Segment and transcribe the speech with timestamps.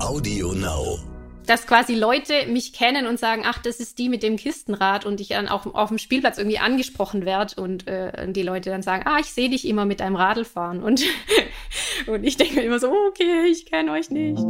[0.00, 0.98] Audio Now.
[1.46, 5.20] Dass quasi Leute mich kennen und sagen, ach, das ist die mit dem Kistenrad und
[5.20, 9.04] ich dann auch auf dem Spielplatz irgendwie angesprochen werde und äh, die Leute dann sagen,
[9.06, 11.02] ah, ich sehe dich immer mit deinem Radl fahren und,
[12.06, 14.42] und ich denke mir immer so, okay, ich kenne euch nicht.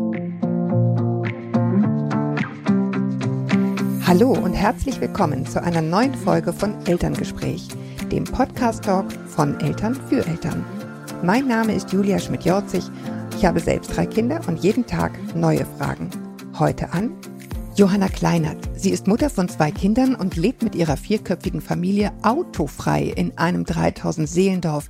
[4.07, 7.69] Hallo und herzlich willkommen zu einer neuen Folge von Elterngespräch,
[8.13, 10.65] dem Podcast-Talk von Eltern für Eltern.
[11.23, 12.83] Mein Name ist Julia Schmidt-Jorzig.
[13.37, 16.09] Ich habe selbst drei Kinder und jeden Tag neue Fragen.
[16.59, 17.15] Heute an
[17.77, 18.57] Johanna Kleinert.
[18.75, 23.67] Sie ist Mutter von zwei Kindern und lebt mit ihrer vierköpfigen Familie autofrei in einem
[23.67, 24.89] 3000 Seelendorf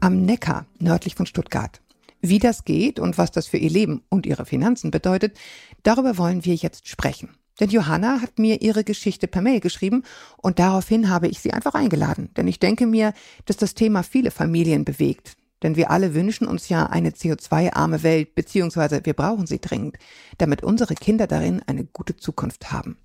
[0.00, 1.80] am Neckar nördlich von Stuttgart.
[2.20, 5.38] Wie das geht und was das für ihr Leben und ihre Finanzen bedeutet,
[5.82, 7.30] darüber wollen wir jetzt sprechen.
[7.58, 10.02] Denn Johanna hat mir ihre Geschichte per Mail geschrieben
[10.36, 12.28] und daraufhin habe ich sie einfach eingeladen.
[12.36, 13.14] Denn ich denke mir,
[13.46, 15.36] dass das Thema viele Familien bewegt.
[15.62, 19.98] Denn wir alle wünschen uns ja eine CO2-arme Welt, beziehungsweise wir brauchen sie dringend,
[20.38, 22.96] damit unsere Kinder darin eine gute Zukunft haben.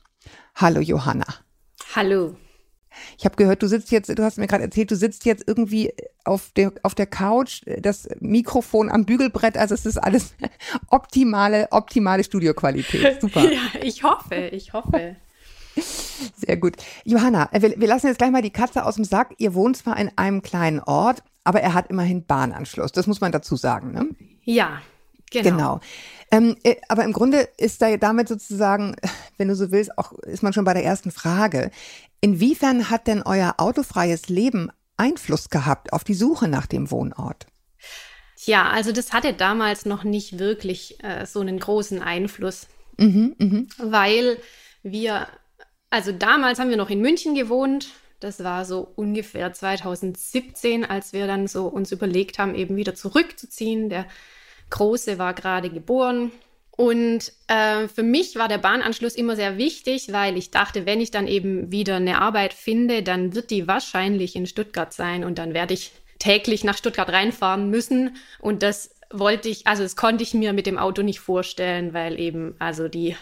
[0.55, 1.25] Hallo Johanna.
[1.95, 2.35] Hallo.
[3.17, 5.93] Ich habe gehört, du sitzt jetzt, du hast mir gerade erzählt, du sitzt jetzt irgendwie
[6.23, 10.33] auf der, auf der Couch, das Mikrofon am Bügelbrett, also es ist alles
[10.89, 13.17] optimale, optimale Studioqualität.
[13.21, 13.51] Super.
[13.51, 15.17] Ja, ich hoffe, ich hoffe.
[16.37, 16.75] Sehr gut.
[17.03, 19.35] Johanna, wir, wir lassen jetzt gleich mal die Katze aus dem Sack.
[19.39, 22.91] Ihr wohnt zwar in einem kleinen Ort, aber er hat immerhin Bahnanschluss.
[22.91, 24.09] Das muss man dazu sagen, ne?
[24.43, 24.81] Ja,
[25.31, 25.49] genau.
[25.49, 25.79] Genau.
[26.31, 28.97] Ähm, äh, aber im Grunde ist da damit sozusagen,
[29.37, 31.71] wenn du so willst, auch ist man schon bei der ersten Frage.
[32.19, 37.47] Inwiefern hat denn euer autofreies Leben Einfluss gehabt auf die Suche nach dem Wohnort?
[38.45, 43.67] Ja, also das hatte damals noch nicht wirklich äh, so einen großen Einfluss, Mhm, mhm.
[43.77, 44.37] weil
[44.83, 45.27] wir,
[45.89, 47.89] also damals haben wir noch in München gewohnt.
[48.19, 53.89] Das war so ungefähr 2017, als wir dann so uns überlegt haben, eben wieder zurückzuziehen.
[53.89, 54.05] Der
[54.69, 56.31] Große war gerade geboren.
[56.77, 61.09] Und äh, für mich war der Bahnanschluss immer sehr wichtig, weil ich dachte, wenn ich
[61.09, 65.53] dann eben wieder eine Arbeit finde, dann wird die wahrscheinlich in Stuttgart sein und dann
[65.53, 68.17] werde ich täglich nach Stuttgart reinfahren müssen.
[68.39, 72.19] Und das wollte ich, also das konnte ich mir mit dem Auto nicht vorstellen, weil
[72.19, 73.15] eben also die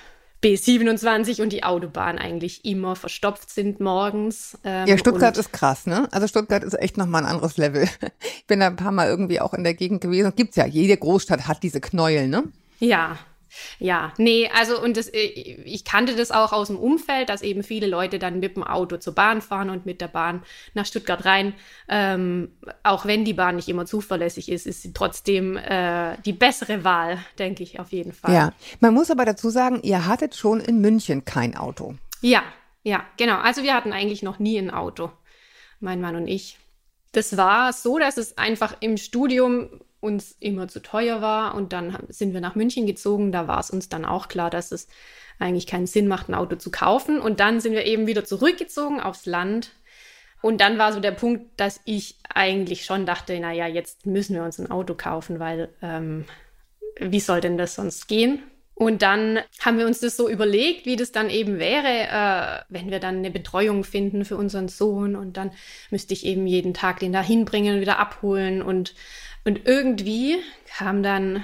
[0.43, 4.57] B27 und die Autobahn eigentlich immer verstopft sind morgens.
[4.63, 6.07] Ähm, Ja, Stuttgart ist krass, ne?
[6.11, 7.87] Also Stuttgart ist echt nochmal ein anderes Level.
[8.37, 10.33] Ich bin da ein paar Mal irgendwie auch in der Gegend gewesen.
[10.35, 12.43] Gibt's ja, jede Großstadt hat diese Knäuel, ne?
[12.79, 13.17] Ja,
[13.79, 17.63] ja, nee, also und das, äh, ich kannte das auch aus dem Umfeld, dass eben
[17.63, 20.43] viele Leute dann mit dem Auto zur Bahn fahren und mit der Bahn
[20.73, 21.53] nach Stuttgart rein.
[21.87, 22.51] Ähm,
[22.83, 27.19] auch wenn die Bahn nicht immer zuverlässig ist, ist sie trotzdem äh, die bessere Wahl,
[27.39, 28.33] denke ich auf jeden Fall.
[28.33, 28.53] Ja.
[28.79, 31.95] Man muss aber dazu sagen, ihr hattet schon in München kein Auto.
[32.21, 32.43] Ja,
[32.83, 33.37] ja, genau.
[33.37, 35.11] Also wir hatten eigentlich noch nie ein Auto,
[35.79, 36.57] mein Mann und ich.
[37.11, 39.69] Das war so, dass es einfach im Studium
[40.03, 43.31] uns immer zu teuer war und dann sind wir nach München gezogen.
[43.31, 44.87] Da war es uns dann auch klar, dass es
[45.39, 47.19] eigentlich keinen Sinn macht, ein Auto zu kaufen.
[47.19, 49.71] Und dann sind wir eben wieder zurückgezogen aufs Land.
[50.41, 54.43] Und dann war so der Punkt, dass ich eigentlich schon dachte, naja, jetzt müssen wir
[54.43, 56.25] uns ein Auto kaufen, weil ähm,
[56.99, 58.43] wie soll denn das sonst gehen?
[58.75, 62.89] Und dann haben wir uns das so überlegt, wie das dann eben wäre, äh, wenn
[62.89, 65.51] wir dann eine Betreuung finden für unseren Sohn und dann
[65.91, 68.95] müsste ich eben jeden Tag den da hinbringen und wieder abholen und,
[69.45, 70.37] und irgendwie
[70.77, 71.43] kam dann,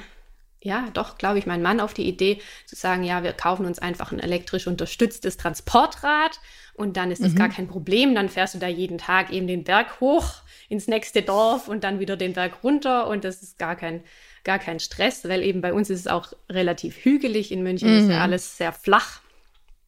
[0.62, 3.80] ja, doch, glaube ich, mein Mann auf die Idee zu sagen, ja, wir kaufen uns
[3.80, 6.40] einfach ein elektrisch unterstütztes Transportrad
[6.74, 9.66] und dann ist es gar kein Problem, dann fährst du da jeden Tag eben den
[9.66, 10.36] Berg hoch
[10.70, 14.02] ins nächste Dorf und dann wieder den Berg runter und das ist gar kein,
[14.46, 17.52] gar kein Stress, weil eben bei uns ist es auch relativ hügelig.
[17.52, 19.20] In München ist ja alles sehr flach.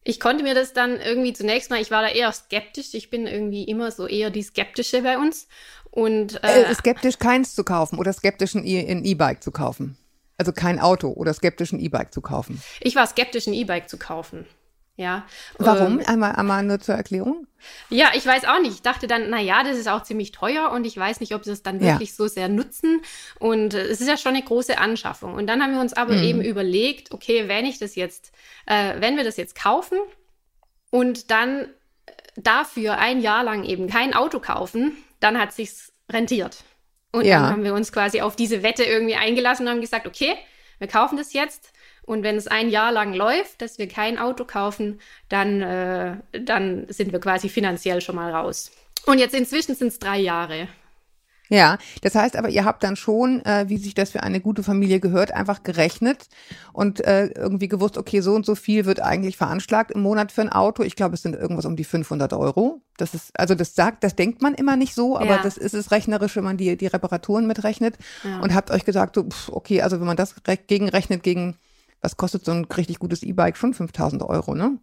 [0.04, 2.92] Ich konnte mir das dann irgendwie zunächst mal, ich war da eher skeptisch.
[2.92, 5.46] Ich bin irgendwie immer so eher die Skeptische bei uns.
[5.92, 9.96] Und äh, Äh, skeptisch keins zu kaufen oder skeptisch ein E- ein E-Bike zu kaufen.
[10.38, 12.60] Also kein Auto oder skeptisch ein E-Bike zu kaufen.
[12.80, 14.46] ich war skeptisch, ein E-Bike zu kaufen.
[14.96, 15.24] Ja.
[15.58, 16.00] Warum?
[16.00, 17.46] Ähm, Einmal, einmal nur zur Erklärung.
[17.88, 18.74] Ja, ich weiß auch nicht.
[18.74, 21.44] Ich dachte dann, na ja, das ist auch ziemlich teuer und ich weiß nicht, ob
[21.44, 21.92] sie es dann Ja.
[21.94, 23.00] wirklich so sehr nutzen.
[23.38, 25.34] Und äh, es ist ja schon eine große Anschaffung.
[25.34, 26.22] Und dann haben wir uns aber Mhm.
[26.24, 28.32] eben überlegt, okay, wenn ich das jetzt,
[28.66, 29.98] äh, wenn wir das jetzt kaufen
[30.90, 31.60] und dann
[32.06, 36.64] äh, dafür ein Jahr lang eben kein Auto kaufen, dann hat sich's rentiert.
[37.12, 37.40] Und Ja.
[37.40, 40.34] dann haben wir uns quasi auf diese Wette irgendwie eingelassen und haben gesagt, okay,
[40.78, 41.72] wir kaufen das jetzt.
[42.04, 46.86] Und wenn es ein Jahr lang läuft, dass wir kein Auto kaufen, dann, äh, dann
[46.88, 48.72] sind wir quasi finanziell schon mal raus.
[49.06, 50.68] Und jetzt inzwischen sind es drei Jahre.
[51.48, 54.62] Ja, das heißt aber, ihr habt dann schon, äh, wie sich das für eine gute
[54.62, 56.28] Familie gehört, einfach gerechnet
[56.72, 60.40] und äh, irgendwie gewusst, okay, so und so viel wird eigentlich veranschlagt im Monat für
[60.40, 60.82] ein Auto.
[60.82, 62.80] Ich glaube, es sind irgendwas um die 500 Euro.
[62.96, 65.42] Das ist, also das sagt, das denkt man immer nicht so, aber Ja.
[65.42, 67.98] das ist es rechnerisch, wenn man die, die Reparaturen mitrechnet.
[68.24, 68.40] Ja.
[68.40, 71.58] Und habt euch gesagt, so, pff, okay, also wenn man das re- gegenrechnet gegen
[72.00, 73.56] was kostet so ein richtig gutes E-Bike?
[73.56, 74.78] Schon 5000 Euro, ne?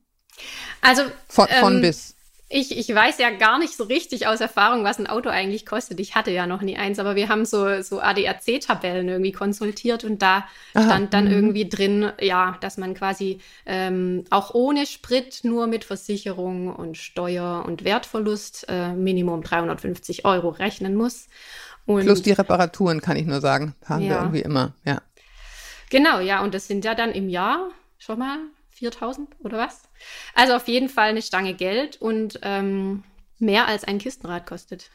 [0.82, 2.16] Also von, von ähm, bis.
[2.52, 6.00] Ich, ich weiß ja gar nicht so richtig aus Erfahrung, was ein Auto eigentlich kostet.
[6.00, 10.24] Ich hatte ja noch nie eins, aber wir haben so, so ADAC-Tabellen irgendwie konsultiert und
[10.24, 11.32] da Aha, stand dann mhm.
[11.32, 17.64] irgendwie drin, ja, dass man quasi ähm, auch ohne Sprit nur mit Versicherung und Steuer
[17.68, 21.28] und Wertverlust äh, Minimum 350 Euro rechnen muss.
[21.86, 23.76] Und Plus die Reparaturen, kann ich nur sagen.
[23.86, 24.22] Haben wir Ja.
[24.22, 25.02] irgendwie immer, ja.
[25.92, 28.38] Genau, ja, und das sind ja dann im Jahr schon mal
[28.80, 29.84] 4000 oder was?
[30.34, 33.04] Also auf jeden Fall eine Stange Geld und ähm,
[33.38, 34.90] mehr als ein Kistenrad kostet.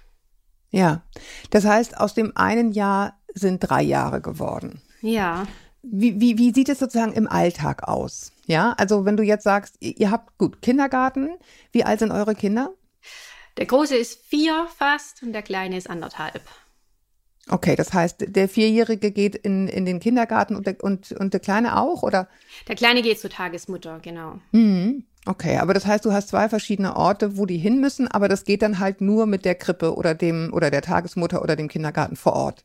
[0.70, 1.02] Ja.
[1.50, 4.82] Das heißt, aus dem einen Jahr sind drei Jahre geworden.
[5.02, 5.46] Ja.
[5.82, 8.32] Wie, wie, wie sieht es sozusagen im Alltag aus?
[8.46, 11.30] Ja, also wenn du jetzt sagst, ihr ihr habt gut Kindergarten,
[11.72, 12.70] wie alt sind eure Kinder?
[13.56, 16.42] Der große ist vier fast und der kleine ist anderthalb.
[17.50, 21.40] Okay, das heißt, der Vierjährige geht in, in den Kindergarten und der, und, und der
[21.40, 22.28] Kleine auch, oder?
[22.68, 24.40] Der kleine geht zur Tagesmutter, genau.
[24.52, 25.04] Mhm.
[25.26, 28.44] Okay, aber das heißt, du hast zwei verschiedene Orte, wo die hin müssen, aber das
[28.44, 32.16] geht dann halt nur mit der Krippe oder dem oder der Tagesmutter oder dem Kindergarten
[32.16, 32.64] vor Ort.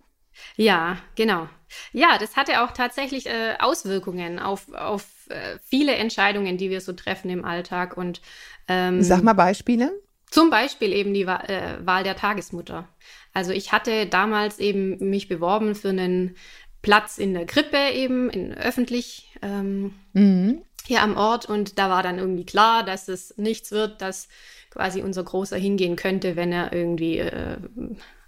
[0.56, 1.48] Ja, genau.
[1.92, 6.94] Ja, das hatte auch tatsächlich äh, Auswirkungen auf, auf äh, viele Entscheidungen, die wir so
[6.94, 7.96] treffen im Alltag.
[7.96, 8.22] Und
[8.68, 9.92] ähm, Sag mal Beispiele.
[10.30, 12.88] Zum Beispiel eben die Wa äh, Wahl der Tagesmutter.
[13.34, 16.36] Also ich hatte damals eben mich beworben für einen
[16.82, 20.62] Platz in der Krippe eben, in öffentlich ähm, Mhm.
[20.86, 24.28] hier am Ort und da war dann irgendwie klar, dass es nichts wird, dass
[24.70, 27.58] quasi unser Großer hingehen könnte, wenn er irgendwie äh,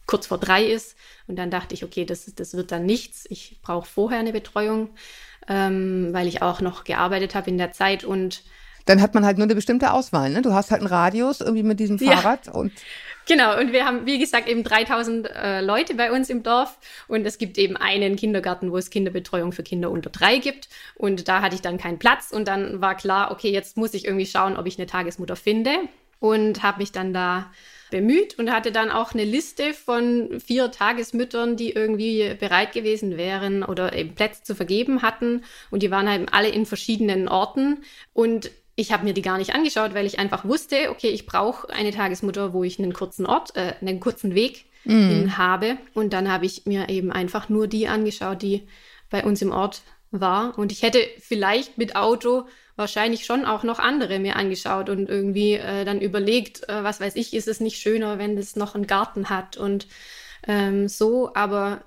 [0.05, 0.97] kurz vor drei ist.
[1.27, 3.25] Und dann dachte ich, okay, das, das wird dann nichts.
[3.29, 4.89] Ich brauche vorher eine Betreuung,
[5.47, 8.43] ähm, weil ich auch noch gearbeitet habe in der Zeit und
[8.85, 10.41] Dann hat man halt nur eine bestimmte Auswahl, ne?
[10.41, 12.17] Du hast halt einen Radius irgendwie mit diesem Ja.
[12.17, 12.71] Fahrrad und
[13.27, 17.25] Genau, und wir haben, wie gesagt, eben 3000 äh, Leute bei uns im Dorf und
[17.25, 21.41] es gibt eben einen Kindergarten, wo es Kinderbetreuung für Kinder unter drei gibt und da
[21.41, 24.57] hatte ich dann keinen Platz und dann war klar, okay, jetzt muss ich irgendwie schauen,
[24.57, 25.71] ob ich eine Tagesmutter finde
[26.19, 27.51] und habe mich dann da
[27.91, 33.63] bemüht und hatte dann auch eine Liste von vier Tagesmüttern, die irgendwie bereit gewesen wären
[33.63, 37.83] oder eben Plätze zu vergeben hatten und die waren eben alle in verschiedenen Orten
[38.13, 38.49] und
[38.81, 41.91] ich habe mir die gar nicht angeschaut, weil ich einfach wusste, okay, ich brauche eine
[41.91, 45.77] Tagesmutter, wo ich einen kurzen Ort, äh, einen kurzen Weg hin habe.
[45.93, 48.67] Und dann habe ich mir eben einfach nur die angeschaut, die
[49.11, 50.57] bei uns im Ort war.
[50.57, 55.53] Und ich hätte vielleicht mit Auto wahrscheinlich schon auch noch andere mir angeschaut und irgendwie
[55.53, 58.87] äh, dann überlegt, äh, was weiß ich, ist es nicht schöner, wenn es noch einen
[58.87, 59.85] Garten hat und
[60.47, 61.31] ähm, so.
[61.35, 61.83] Aber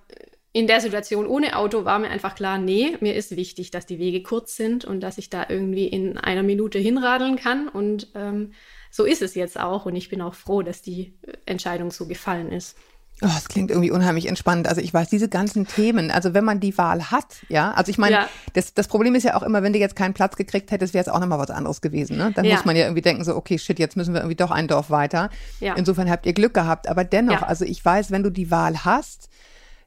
[0.57, 3.99] in der Situation ohne Auto war mir einfach klar, nee, mir ist wichtig, dass die
[3.99, 7.67] Wege kurz sind und dass ich da irgendwie in einer Minute hinradeln kann.
[7.69, 8.53] Und ähm,
[8.89, 9.85] so ist es jetzt auch.
[9.85, 12.77] Und ich bin auch froh, dass die äh, Entscheidung so gefallen ist.
[13.21, 14.69] Oh, das klingt irgendwie unheimlich entspannt.
[14.69, 17.99] Also ich weiß, diese ganzen Themen, also wenn man die Wahl hat, ja, also ich
[17.99, 18.29] meine, Ja.
[18.53, 21.03] das, das Problem ist ja auch immer, wenn du jetzt keinen Platz gekriegt hättest, wäre
[21.03, 22.17] es auch nochmal was anderes gewesen.
[22.17, 22.31] Ne?
[22.33, 22.55] Dann Ja.
[22.55, 24.91] muss man ja irgendwie denken, so, okay, shit, jetzt müssen wir irgendwie doch ein Dorf
[24.91, 25.31] weiter.
[25.59, 25.75] Ja.
[25.75, 26.89] Insofern habt ihr Glück gehabt.
[26.89, 29.29] Aber dennoch, also ich weiß, wenn du die Wahl hast,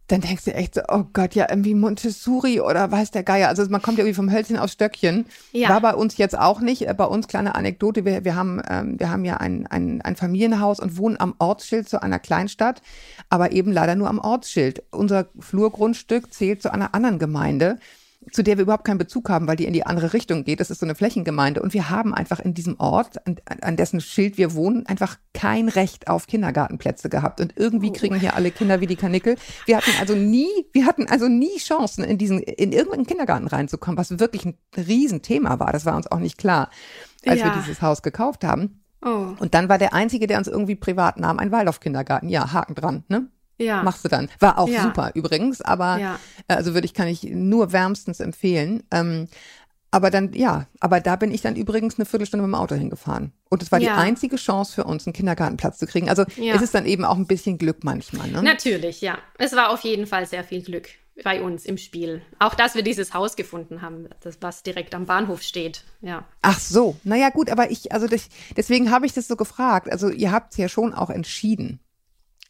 [0.07, 3.49] dann denkst du echt so, oh Gott, ja, irgendwie Montessori oder weiß der Geier.
[3.49, 5.25] Also man kommt ja irgendwie vom Hölzchen aufs Stöckchen.
[5.51, 5.69] Ja.
[5.69, 6.87] War bei uns jetzt auch nicht.
[6.87, 10.15] Äh, Bei uns kleine Anekdote, wir, wir, haben, ähm, wir haben ja ein, ein, ein
[10.15, 12.81] Familienhaus und wohnen am Ortsschild zu einer Kleinstadt,
[13.29, 14.83] aber eben leider nur am Ortsschild.
[14.91, 17.77] Unser Flurgrundstück zählt zu einer anderen Gemeinde
[18.31, 20.59] zu der wir überhaupt keinen Bezug haben, weil die in die andere Richtung geht.
[20.59, 21.61] Das ist so eine Flächengemeinde.
[21.61, 25.69] Und wir haben einfach in diesem Ort, an, an dessen Schild wir wohnen, einfach kein
[25.69, 27.39] Recht auf Kindergartenplätze gehabt.
[27.39, 29.35] Und irgendwie kriegen hier alle Kinder wie die Kanickel.
[29.65, 33.97] Wir hatten also nie, wir hatten also nie Chancen, in diesen, in irgendeinen Kindergarten reinzukommen,
[33.97, 35.71] was wirklich ein Riesenthema war.
[35.71, 36.69] Das war uns auch nicht klar,
[37.25, 37.57] als wir Ja.
[37.57, 38.81] dieses Haus gekauft haben.
[39.05, 42.29] Oh, Und dann war der einzige, der uns irgendwie privat nahm, ein Waldorf-Kindergarten.
[42.29, 43.27] Ja, Haken dran, ne?
[43.57, 43.83] Ja.
[43.83, 44.29] Machst du dann.
[44.39, 44.83] War auch Ja.
[44.83, 46.19] super übrigens, aber Ja.
[46.47, 48.83] äh, also würde ich, kann ich nur wärmstens empfehlen.
[48.91, 49.27] Ähm,
[49.89, 53.31] aber dann, ja, aber da bin ich dann übrigens eine Viertelstunde mit dem Auto hingefahren.
[53.49, 53.93] Und es war Ja.
[53.93, 56.09] die einzige Chance für uns, einen Kindergartenplatz zu kriegen.
[56.09, 56.55] Also Ja.
[56.55, 58.27] es ist dann eben auch ein bisschen Glück manchmal.
[58.29, 58.43] Ne?
[58.43, 59.17] Natürlich, ja.
[59.37, 60.89] Es war auf jeden Fall sehr viel Glück
[61.23, 62.21] bei uns im Spiel.
[62.37, 65.83] Auch, dass wir dieses Haus gefunden haben, das, was direkt am Bahnhof steht.
[66.01, 66.25] Ja.
[66.43, 69.89] Ach so, naja gut, aber ich, also das, deswegen habe ich das so gefragt.
[69.91, 71.79] Also ihr habt es ja schon auch entschieden.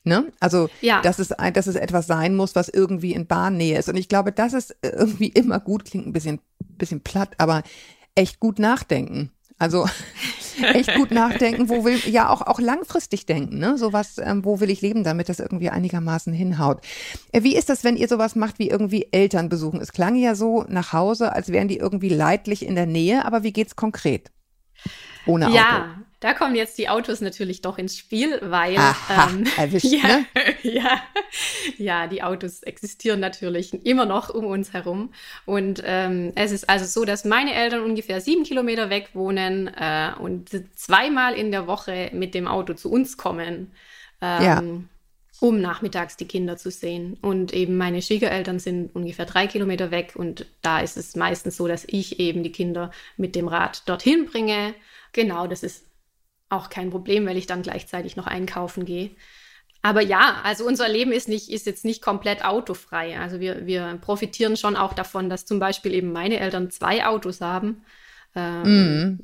[0.07, 0.31] Ne?
[0.39, 1.01] Also, Ja.
[1.01, 3.89] dass, es, ein- dass es etwas sein muss, was irgendwie in Bahnnähe ist.
[3.89, 7.63] Und ich glaube, das ist irgendwie immer gut, klingt ein bisschen, bisschen platt, aber
[8.15, 9.31] echt gut nachdenken.
[9.59, 9.87] Also
[10.73, 13.75] echt gut nachdenken, wo will, ja auch, auch langfristig denken, ne?
[13.79, 16.81] Sowas, ähm, wo will ich leben, damit das irgendwie einigermaßen hinhaut.
[17.31, 19.81] Äh, wie ist das, wenn ihr sowas macht wie irgendwie Eltern besuchen?
[19.81, 23.41] Es klang ja so nach Hause, als wären die irgendwie leidlich in der Nähe, aber
[23.41, 24.31] wie geht's konkret?
[25.25, 25.55] Ohne Auto.
[25.55, 30.07] Ja, da kommen jetzt die Autos natürlich doch ins Spiel, weil Aha, ähm, erwischt, ja,
[30.07, 30.25] ne?
[30.63, 31.01] ja,
[31.77, 35.13] ja, die Autos existieren natürlich immer noch um uns herum.
[35.45, 40.11] Und ähm, es ist also so, dass meine Eltern ungefähr sieben Kilometer weg wohnen äh,
[40.19, 43.71] und zweimal in der Woche mit dem Auto zu uns kommen.
[44.21, 44.63] Ähm, ja
[45.39, 47.17] um nachmittags die Kinder zu sehen.
[47.21, 51.67] Und eben meine Schwiegereltern sind ungefähr drei Kilometer weg und da ist es meistens so,
[51.67, 54.73] dass ich eben die Kinder mit dem Rad dorthin bringe.
[55.13, 55.86] Genau, das ist
[56.49, 59.11] auch kein Problem, weil ich dann gleichzeitig noch einkaufen gehe.
[59.81, 63.19] Aber ja, also unser Leben ist nicht, ist jetzt nicht komplett autofrei.
[63.19, 67.41] Also wir, wir profitieren schon auch davon, dass zum Beispiel eben meine Eltern zwei Autos
[67.41, 67.83] haben
[68.37, 69.19] ähm,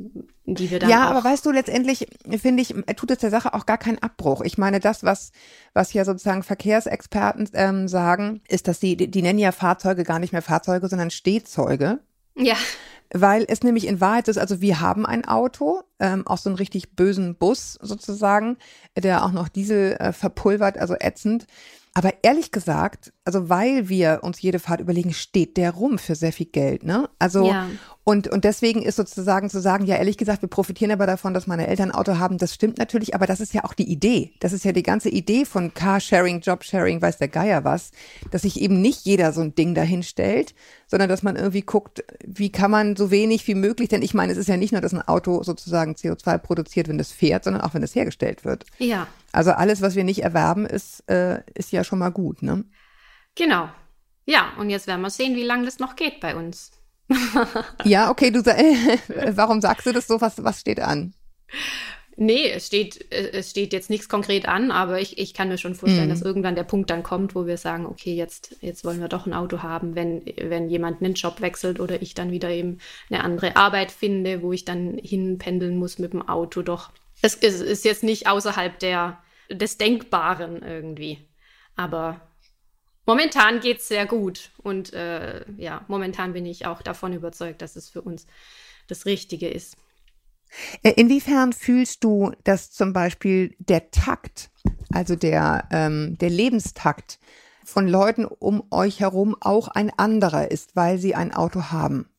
[0.46, 0.54] mm.
[0.54, 2.08] die wir dann Ja, aber weißt du, letztendlich
[2.42, 4.42] finde ich, tut es der Sache auch gar keinen Abbruch.
[4.42, 5.32] Ich meine, das, was,
[5.74, 10.20] was ja sozusagen Verkehrsexperten ähm, sagen, ist, dass sie, die, die nennen ja Fahrzeuge gar
[10.20, 12.00] nicht mehr Fahrzeuge, sondern Stehzeuge.
[12.36, 12.58] Ja.
[13.14, 16.58] Weil es nämlich in Wahrheit ist, also wir haben ein Auto, ähm, auch so einen
[16.58, 18.58] richtig bösen Bus sozusagen,
[18.98, 21.46] der auch noch Diesel äh, verpulvert, also ätzend.
[21.94, 26.34] Aber ehrlich gesagt, also weil wir uns jede Fahrt überlegen, steht der rum für sehr
[26.34, 27.08] viel Geld, ne?
[27.20, 27.68] Also ja.
[28.06, 31.48] Und und deswegen ist sozusagen zu sagen, ja ehrlich gesagt, wir profitieren aber davon, dass
[31.48, 32.38] meine Eltern ein Auto haben.
[32.38, 34.34] Das stimmt natürlich, aber das ist ja auch die Idee.
[34.40, 37.92] Das ist ja die ganze Idee von Carsharing, Jobsharing, weiß der Geier was,
[38.32, 40.54] dass sich eben nicht jeder so ein Ding dahin stellt,
[40.88, 44.34] sondern dass man irgendwie guckt, wie kann man so wenig wie möglich, denn ich meine,
[44.34, 47.62] es ist ja nicht nur, dass ein Auto sozusagen CO2 produziert, wenn es fährt, sondern
[47.62, 48.66] auch wenn es hergestellt wird.
[48.80, 49.08] Ja.
[49.32, 52.66] Also alles, was wir nicht erwerben, ist, äh, ist ja schon mal gut, ne?
[53.36, 53.70] Genau.
[54.26, 56.72] Ja, und jetzt werden wir sehen, wie lange das noch geht bei uns.
[57.84, 58.98] ja, okay, du äh,
[59.36, 60.22] warum sagst du das so?
[60.22, 61.14] Was, was steht an?
[62.16, 65.74] Nee, es steht, es steht jetzt nichts konkret an, aber ich, ich kann mir schon
[65.74, 66.10] vorstellen, mm.
[66.10, 69.26] dass irgendwann der Punkt dann kommt, wo wir sagen, okay, jetzt, jetzt wollen wir doch
[69.26, 72.78] ein Auto haben, wenn, wenn jemand einen Job wechselt oder ich dann wieder eben
[73.10, 76.62] eine andere Arbeit finde, wo ich dann hinpendeln muss mit dem Auto.
[76.62, 76.92] Doch
[77.24, 79.18] es, es ist jetzt nicht außerhalb der,
[79.50, 81.18] des Denkbaren irgendwie.
[81.76, 82.22] Aber
[83.06, 84.52] momentan geht es sehr gut.
[84.62, 88.28] Und äh, ja, momentan bin ich auch davon überzeugt, dass es für uns
[88.88, 89.78] das Richtige ist.
[90.84, 94.50] Äh, inwiefern fühlst du, dass zum Beispiel der Takt,
[94.94, 97.20] also der, ähm, der Lebenstakt
[97.64, 102.10] von Leuten um euch herum auch ein anderer ist, weil sie ein Auto haben?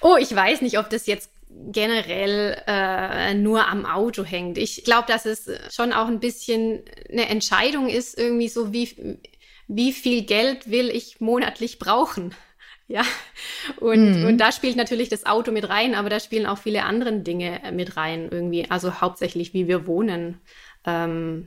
[0.00, 4.58] Oh, ich weiß nicht, ob das jetzt generell äh, nur am Auto hängt.
[4.58, 9.18] Ich glaube, dass es schon auch ein bisschen eine Entscheidung ist, irgendwie so, wie,
[9.68, 12.34] wie viel Geld will ich monatlich brauchen.
[12.86, 13.02] Ja,
[13.80, 14.26] und, mhm.
[14.26, 17.62] und da spielt natürlich das Auto mit rein, aber da spielen auch viele andere Dinge
[17.72, 18.70] mit rein irgendwie.
[18.70, 20.38] Also hauptsächlich, wie wir wohnen.
[20.84, 21.46] Ähm,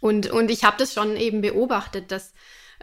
[0.00, 2.34] und, und ich habe das schon eben beobachtet, dass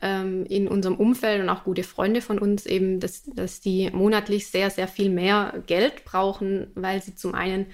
[0.01, 4.47] ähm, in unserem Umfeld und auch gute Freunde von uns eben, dass, dass die monatlich
[4.47, 7.67] sehr, sehr viel mehr Geld brauchen, weil sie zum einen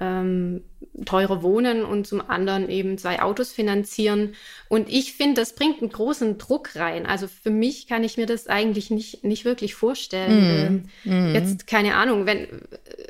[0.00, 0.62] ähm,
[1.04, 4.34] teurer wohnen und zum anderen eben zwei Autos finanzieren.
[4.68, 7.06] Und ich finde, das bringt einen großen Druck rein.
[7.06, 10.88] Also für mich kann ich mir das eigentlich nicht, nicht wirklich vorstellen.
[11.04, 11.10] Mm.
[11.10, 11.34] Mm.
[11.34, 12.46] Jetzt, keine Ahnung, wenn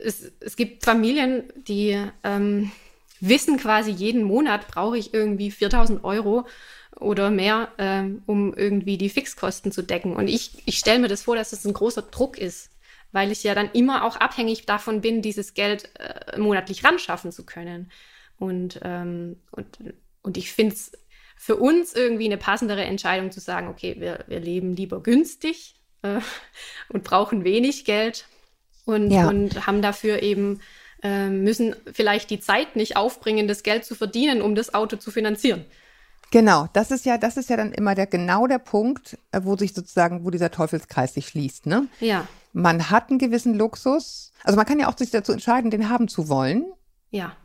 [0.03, 2.71] es, es gibt Familien, die ähm,
[3.21, 6.47] wissen quasi jeden Monat brauche ich irgendwie 4000 Euro
[7.00, 10.14] oder mehr, ähm, um irgendwie die Fixkosten zu decken.
[10.14, 12.71] Und ich, ich stelle mir das vor, dass es das ein großer Druck ist,
[13.14, 17.30] weil ich ja dann immer auch abhängig davon bin, dieses Geld äh, monatlich ran schaffen
[17.30, 17.92] zu können.
[18.38, 19.78] Und, ähm, und,
[20.23, 20.90] und ich finde es
[21.37, 26.18] für uns irgendwie eine passendere Entscheidung zu sagen, okay, wir, wir leben lieber günstig äh,
[26.88, 28.26] und brauchen wenig Geld
[28.85, 29.28] und, ja.
[29.28, 30.61] und haben dafür eben,
[31.04, 35.12] äh, müssen vielleicht die Zeit nicht aufbringen, das Geld zu verdienen, um das Auto zu
[35.12, 35.64] finanzieren.
[36.35, 39.57] Genau, das ist ja, das ist ja dann immer der genau der Punkt, äh, wo
[39.57, 41.87] sich sozusagen, wo dieser Teufelskreis sich schließt, ne?
[42.00, 42.26] Ja.
[42.53, 46.09] Man hat einen gewissen Luxus, also man kann ja auch sich dazu entscheiden, den haben
[46.09, 46.64] zu wollen.
[47.12, 47.37] Ja.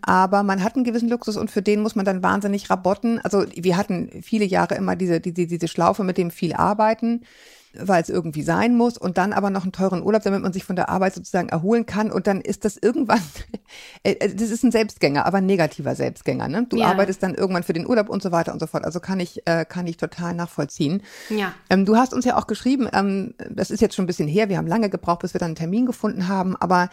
[0.00, 3.20] Aber man hat einen gewissen Luxus und für den muss man dann wahnsinnig rabotten.
[3.22, 7.26] Also wir hatten viele Jahre immer diese, diese, diese Schlaufe mit dem viel arbeiten
[7.74, 10.64] weil es irgendwie sein muss und dann aber noch einen teuren Urlaub, damit man sich
[10.64, 13.22] von der Arbeit sozusagen erholen kann und dann ist das irgendwann,
[14.02, 16.48] äh, äh, das ist ein Selbstgänger, aber ein negativer Selbstgänger.
[16.48, 16.66] Ne?
[16.68, 16.86] Du ja.
[16.86, 18.84] arbeitest dann irgendwann für den Urlaub und so weiter und so fort.
[18.84, 21.02] Also kann ich, äh, kann ich total nachvollziehen.
[21.28, 21.54] Ja.
[21.70, 24.48] Ähm, du hast uns ja auch geschrieben, ähm, das ist jetzt schon ein bisschen her,
[24.48, 26.88] wir haben lange gebraucht, bis wir dann einen Termin gefunden haben, aber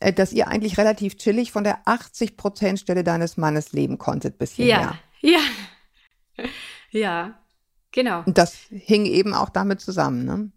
[0.00, 4.38] äh, dass ihr eigentlich relativ chillig von der 80 Prozent Stelle deines Mannes leben konntet
[4.38, 4.98] bis hierher.
[5.20, 5.40] Ja,
[6.40, 6.44] ja,
[6.90, 7.40] ja.
[7.92, 8.22] Genau.
[8.24, 10.50] Und das hing eben auch damit zusammen, ne?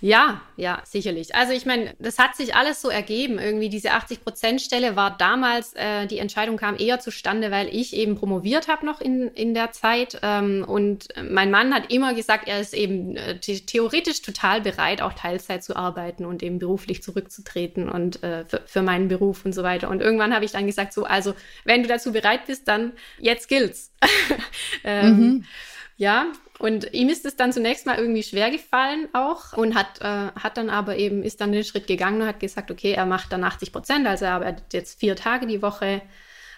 [0.00, 1.34] Ja, ja, sicherlich.
[1.34, 3.38] Also ich meine, das hat sich alles so ergeben.
[3.38, 8.68] Irgendwie diese 80-Prozent-Stelle war damals, äh, die Entscheidung kam eher zustande, weil ich eben promoviert
[8.68, 10.18] habe noch in, in der Zeit.
[10.22, 15.14] Ähm, und mein Mann hat immer gesagt, er ist eben äh, theoretisch total bereit, auch
[15.14, 19.62] Teilzeit zu arbeiten und eben beruflich zurückzutreten und äh, für, für meinen Beruf und so
[19.62, 19.88] weiter.
[19.88, 23.48] Und irgendwann habe ich dann gesagt, so, also wenn du dazu bereit bist, dann jetzt
[23.48, 23.90] gilt's.
[24.84, 25.44] ähm, mhm.
[25.96, 26.26] Ja,
[26.58, 30.56] und ihm ist es dann zunächst mal irgendwie schwer gefallen auch und hat, äh, hat
[30.56, 33.44] dann aber eben, ist dann den Schritt gegangen und hat gesagt, okay, er macht dann
[33.44, 36.02] 80 Prozent, also er arbeitet jetzt vier Tage die Woche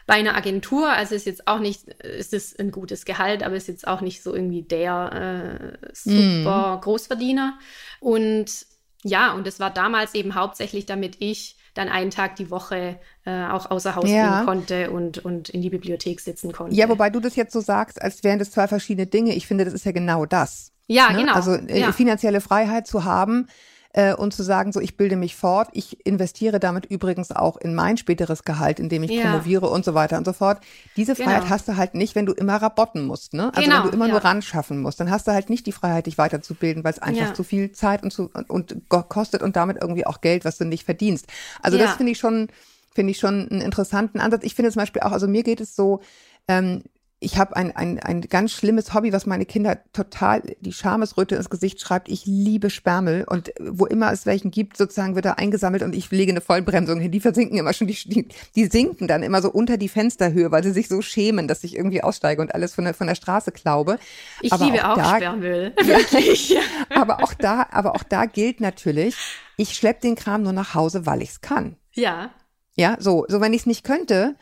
[0.07, 3.69] bei einer Agentur, also ist jetzt auch nicht, ist es ein gutes Gehalt, aber ist
[3.69, 6.81] jetzt auch nicht so irgendwie der äh, super mm.
[6.81, 7.59] Großverdiener.
[7.99, 8.66] Und
[9.02, 13.47] ja, und es war damals eben hauptsächlich, damit ich dann einen Tag die Woche äh,
[13.47, 14.38] auch außer Haus ja.
[14.38, 16.75] gehen konnte und, und in die Bibliothek sitzen konnte.
[16.75, 19.35] Ja, wobei du das jetzt so sagst, als wären das zwei verschiedene Dinge.
[19.35, 20.73] Ich finde, das ist ja genau das.
[20.87, 21.21] Ja, ne?
[21.21, 21.35] genau.
[21.35, 21.92] Also äh, ja.
[21.92, 23.49] finanzielle Freiheit zu haben,
[23.97, 27.75] äh, und zu sagen, so ich bilde mich fort, ich investiere damit übrigens auch in
[27.75, 29.23] mein späteres Gehalt, indem ich ja.
[29.23, 30.59] promoviere und so weiter und so fort.
[30.97, 31.31] Diese genau.
[31.31, 33.50] Freiheit hast du halt nicht, wenn du immer rabotten musst, ne?
[33.55, 34.12] Also genau, wenn du immer ja.
[34.12, 36.99] nur ran schaffen musst, dann hast du halt nicht die Freiheit, dich weiterzubilden, weil es
[36.99, 37.35] einfach ja.
[37.35, 40.67] zu viel Zeit und, zu, und, und kostet und damit irgendwie auch Geld, was du
[40.67, 41.26] nicht verdienst.
[41.62, 42.49] Also das finde ich schon
[42.93, 44.43] finde ich schon einen interessanten Ansatz.
[44.45, 46.00] Ich finde zum Beispiel auch, also mir geht es so,
[46.49, 46.83] ähm,
[47.26, 51.50] ich habe ein, ein, ein ganz schlimmes Hobby, was meine Kinder total die Schamesröte ins
[51.50, 52.09] Gesicht schreibt.
[52.09, 56.09] Ich liebe Spermel und wo immer es welchen gibt, sozusagen wird er eingesammelt und ich
[56.12, 57.11] lege eine Vollbremsung hin.
[57.11, 60.62] Die versinken immer schon, die, die, die sinken dann immer so unter die Fensterhöhe, weil
[60.62, 63.50] sie sich so schämen, dass ich irgendwie aussteige und alles von der, von der Straße
[63.50, 63.99] glaube.
[64.40, 65.73] Ich aber liebe auch, auch Sperrmüll.
[65.83, 66.56] Wirklich.
[66.95, 69.16] aber auch da, aber auch da gilt natürlich,
[69.56, 71.75] ich schlepp den Kram nur nach Hause, weil ich es kann.
[71.92, 72.30] Ja.
[72.76, 74.37] Ja, so, so wenn ich es nicht könnte,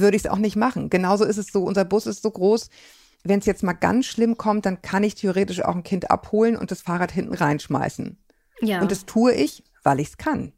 [0.00, 0.90] würde ich es auch nicht machen.
[0.90, 2.70] Genauso ist es so, unser Bus ist so groß,
[3.24, 6.56] wenn es jetzt mal ganz schlimm kommt, dann kann ich theoretisch auch ein Kind abholen
[6.56, 8.16] und das Fahrrad hinten reinschmeißen.
[8.60, 8.80] Ja.
[8.80, 10.52] Und das tue ich, weil ich es kann.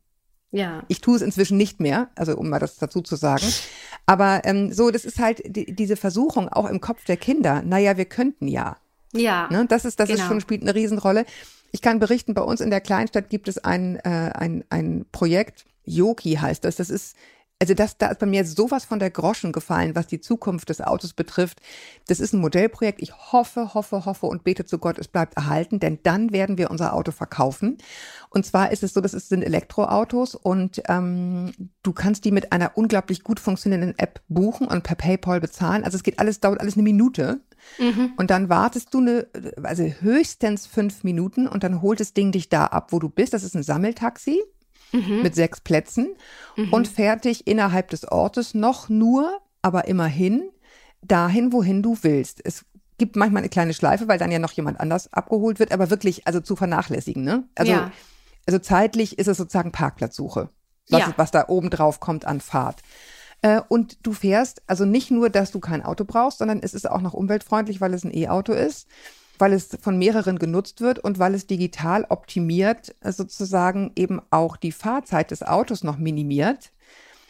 [0.52, 0.82] Ja.
[0.88, 3.46] Ich tue es inzwischen nicht mehr, also um mal das dazu zu sagen.
[4.06, 7.62] Aber ähm, so, das ist halt die, diese Versuchung auch im Kopf der Kinder.
[7.62, 8.76] Naja, wir könnten ja.
[9.12, 9.48] Ja.
[9.50, 9.66] Ne?
[9.68, 10.22] Das ist, das genau.
[10.22, 11.24] ist schon spielt eine Riesenrolle.
[11.72, 15.66] Ich kann berichten, bei uns in der Kleinstadt gibt es ein, äh, ein, ein Projekt,
[15.84, 16.76] Yoki heißt das.
[16.76, 17.16] Das ist
[17.60, 20.80] also das, da ist bei mir sowas von der Groschen gefallen, was die Zukunft des
[20.80, 21.60] Autos betrifft.
[22.08, 23.02] Das ist ein Modellprojekt.
[23.02, 26.70] Ich hoffe, hoffe, hoffe und bete zu Gott, es bleibt erhalten, denn dann werden wir
[26.70, 27.76] unser Auto verkaufen.
[28.30, 32.78] Und zwar ist es so, das sind Elektroautos und ähm, du kannst die mit einer
[32.78, 35.84] unglaublich gut funktionierenden App buchen und per PayPal bezahlen.
[35.84, 37.42] Also es geht alles, dauert alles eine Minute.
[37.78, 38.14] Mhm.
[38.16, 39.26] Und dann wartest du eine,
[39.62, 43.34] also höchstens fünf Minuten und dann holt das Ding dich da ab, wo du bist.
[43.34, 44.40] Das ist ein Sammeltaxi
[44.92, 45.22] mhm.
[45.22, 46.14] mit sechs Plätzen
[46.56, 46.72] mhm.
[46.72, 50.50] und fertig innerhalb des Ortes noch nur, aber immerhin
[51.02, 52.40] dahin, wohin du willst.
[52.44, 52.64] Es
[52.98, 56.26] gibt manchmal eine kleine Schleife, weil dann ja noch jemand anders abgeholt wird, aber wirklich,
[56.26, 57.44] also zu vernachlässigen, ne?
[57.54, 57.92] Also, ja.
[58.46, 60.50] also zeitlich ist es sozusagen Parkplatzsuche,
[60.90, 61.14] was, ja.
[61.16, 62.82] was da oben drauf kommt an Fahrt.
[63.42, 66.88] Äh, und du fährst, also nicht nur, dass du kein Auto brauchst, sondern es ist
[66.88, 68.86] auch noch umweltfreundlich, weil es ein E-Auto ist
[69.40, 74.56] weil es von mehreren genutzt wird und weil es digital optimiert äh, sozusagen eben auch
[74.56, 76.70] die Fahrzeit des Autos noch minimiert.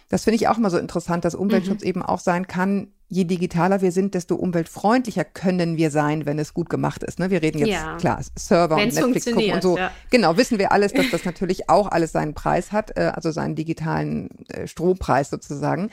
[0.08, 1.88] Das finde ich auch mal so interessant, dass Umweltschutz mhm.
[1.88, 6.54] eben auch sein kann, je digitaler wir sind, desto umweltfreundlicher können wir sein, wenn es
[6.54, 7.18] gut gemacht ist.
[7.18, 7.30] Ne?
[7.30, 7.96] Wir reden jetzt, ja.
[7.96, 9.76] klar, Server Wenn's und Netflix gucken und so.
[9.76, 9.90] Ja.
[10.10, 13.56] Genau, wissen wir alles, dass das natürlich auch alles seinen Preis hat, äh, also seinen
[13.56, 15.90] digitalen äh, Strompreis sozusagen.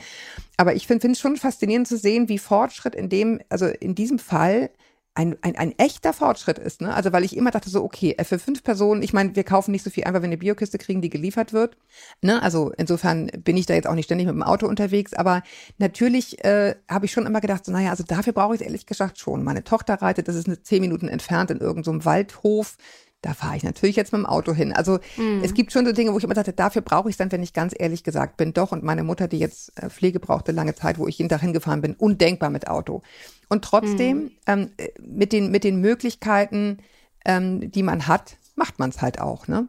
[0.56, 4.20] Aber ich finde es schon faszinierend zu sehen, wie Fortschritt in dem, also in diesem
[4.20, 4.70] Fall
[5.18, 6.80] ein, ein, ein echter Fortschritt ist.
[6.80, 6.94] Ne?
[6.94, 9.72] Also weil ich immer dachte so, okay, äh, für fünf Personen, ich meine, wir kaufen
[9.72, 11.76] nicht so viel einfach, wenn wir eine Biokiste kriegen, die geliefert wird.
[12.22, 12.40] Ne?
[12.40, 15.42] Also insofern bin ich da jetzt auch nicht ständig mit dem Auto unterwegs, aber
[15.78, 18.86] natürlich äh, habe ich schon immer gedacht, so, naja, also dafür brauche ich es ehrlich
[18.86, 19.42] gesagt schon.
[19.42, 22.76] Meine Tochter reitet, das ist eine zehn Minuten entfernt in irgendeinem so Waldhof
[23.20, 24.72] da fahre ich natürlich jetzt mit dem Auto hin.
[24.72, 25.40] Also mhm.
[25.42, 27.42] es gibt schon so Dinge, wo ich immer sagte, dafür brauche ich es dann, wenn
[27.42, 28.70] ich ganz ehrlich gesagt bin, doch.
[28.70, 31.80] Und meine Mutter, die jetzt äh, Pflege brauchte lange Zeit, wo ich jeden Tag hingefahren
[31.80, 33.02] bin, undenkbar mit Auto.
[33.48, 34.30] Und trotzdem, mhm.
[34.46, 36.78] ähm, mit, den, mit den Möglichkeiten,
[37.24, 39.68] ähm, die man hat, macht man es halt auch, ne?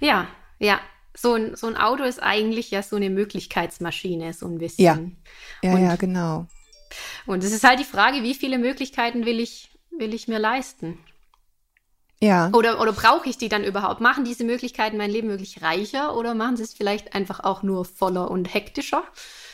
[0.00, 0.80] Ja, ja.
[1.16, 5.16] So ein, so ein Auto ist eigentlich ja so eine Möglichkeitsmaschine, so ein bisschen.
[5.62, 6.46] Ja, ja, und, ja genau.
[7.24, 10.98] Und es ist halt die Frage, wie viele Möglichkeiten will ich, will ich mir leisten?
[12.20, 12.50] Ja.
[12.52, 14.00] Oder, oder brauche ich die dann überhaupt?
[14.00, 17.84] Machen diese Möglichkeiten mein Leben wirklich reicher oder machen sie es vielleicht einfach auch nur
[17.84, 19.04] voller und hektischer?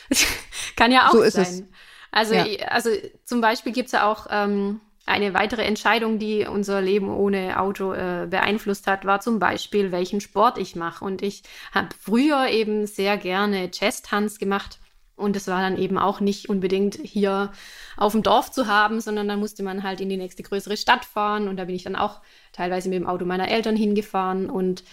[0.75, 1.43] Kann ja auch so sein.
[1.43, 1.63] Es.
[2.11, 2.45] Also, ja.
[2.67, 2.89] also
[3.23, 7.93] zum Beispiel gibt es ja auch ähm, eine weitere Entscheidung, die unser Leben ohne Auto
[7.93, 11.03] äh, beeinflusst hat, war zum Beispiel, welchen Sport ich mache.
[11.03, 11.43] Und ich
[11.73, 14.79] habe früher eben sehr gerne Chess-Tanz gemacht
[15.21, 17.51] Und es war dann eben auch nicht unbedingt hier
[17.95, 21.05] auf dem Dorf zu haben, sondern dann musste man halt in die nächste größere Stadt
[21.05, 21.47] fahren.
[21.47, 22.21] Und da bin ich dann auch
[22.53, 24.83] teilweise mit dem Auto meiner Eltern hingefahren und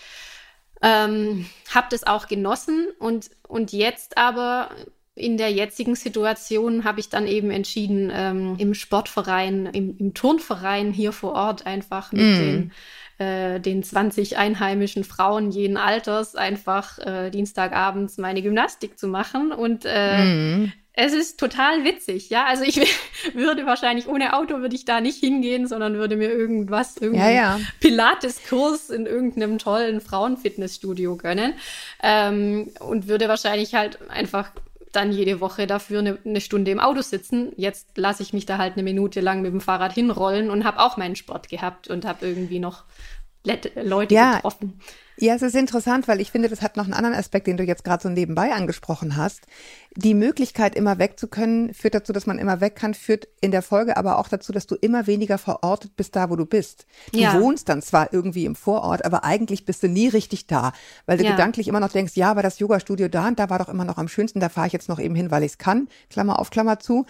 [0.83, 2.89] ähm, habe das auch genossen.
[2.99, 4.71] Und, und jetzt aber
[5.19, 10.93] in der jetzigen Situation habe ich dann eben entschieden, ähm, im Sportverein, im, im, Turnverein
[10.93, 12.35] hier vor Ort einfach mit mm.
[12.35, 12.73] den
[13.19, 19.51] äh, den 20 einheimischen Frauen jeden Alters einfach äh, Dienstagabends meine Gymnastik zu machen.
[19.51, 20.73] Und äh, mm.
[20.93, 22.47] es ist total witzig, ja.
[22.47, 22.77] Also ich
[23.35, 27.57] würde wahrscheinlich ohne Auto würde ich da nicht hingehen, sondern würde mir irgendwas, irgendeinen ja,
[27.57, 27.61] ja.
[27.81, 31.55] Pilates-Kurs in irgendeinem tollen Frauenfitnessstudio gönnen.
[32.01, 34.53] Ähm, und würde wahrscheinlich halt einfach
[34.99, 37.53] dann jede Woche dafür eine, eine Stunde im Auto sitzen.
[37.57, 40.81] Jetzt lasse ich mich da halt eine Minute lang mit dem Fahrrad hinrollen und habe
[40.81, 42.85] auch meinen Sport gehabt und habe irgendwie noch
[43.45, 44.81] Leute ja, getroffen.
[45.21, 47.65] Ja, es ist interessant, weil ich finde, das hat noch einen anderen Aspekt, den du
[47.65, 49.47] jetzt gerade so nebenbei angesprochen hast.
[49.97, 53.51] Die Möglichkeit, immer weg zu können, führt dazu, dass man immer weg kann, führt in
[53.51, 56.87] der Folge aber auch dazu, dass du immer weniger verortet bist da, wo du bist.
[57.13, 57.41] Du ja.
[57.41, 60.73] wohnst dann zwar irgendwie im Vorort, aber eigentlich bist du nie richtig da,
[61.07, 61.33] weil du ja.
[61.33, 63.99] gedanklich immer noch denkst, ja, aber das Yoga-Studio da und da war doch immer noch
[63.99, 65.89] am schönsten, da fahre ich jetzt noch eben hin, weil ich es kann.
[66.11, 67.07] Klammer auf, Klammer zu.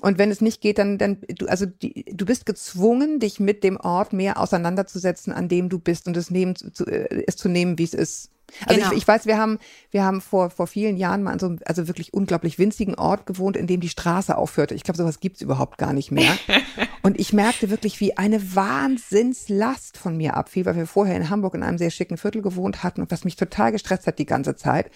[0.00, 3.62] Und wenn es nicht geht, dann, dann du, also die, du bist gezwungen, dich mit
[3.62, 7.48] dem Ort mehr auseinanderzusetzen, an dem du bist und es nehmen zu, äh, es zu
[7.48, 8.30] nehmen, wie es ist.
[8.66, 8.92] Also genau.
[8.92, 9.58] ich, ich weiß, wir haben,
[9.90, 13.26] wir haben vor, vor vielen Jahren mal an so einem also wirklich unglaublich winzigen Ort
[13.26, 14.74] gewohnt, in dem die Straße aufhörte.
[14.74, 16.32] Ich glaube, sowas gibt's überhaupt gar nicht mehr.
[17.02, 21.54] und ich merkte wirklich, wie eine Wahnsinnslast von mir abfiel, weil wir vorher in Hamburg
[21.54, 24.56] in einem sehr schicken Viertel gewohnt hatten und was mich total gestresst hat die ganze
[24.56, 24.90] Zeit.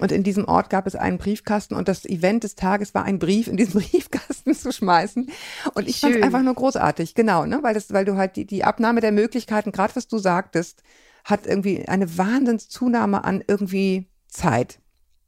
[0.00, 3.18] Und in diesem Ort gab es einen Briefkasten und das Event des Tages war, einen
[3.18, 5.30] Brief in diesen Briefkasten zu schmeißen.
[5.74, 7.58] Und ich fand es einfach nur großartig, genau, ne?
[7.62, 10.82] Weil das, weil du halt die, die Abnahme der Möglichkeiten, gerade was du sagtest,
[11.24, 14.80] hat irgendwie eine Wahnsinnszunahme an irgendwie Zeit